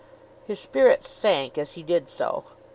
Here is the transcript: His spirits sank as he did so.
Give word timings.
His 0.47 0.59
spirits 0.59 1.07
sank 1.07 1.59
as 1.59 1.73
he 1.73 1.83
did 1.83 2.09
so. 2.09 2.43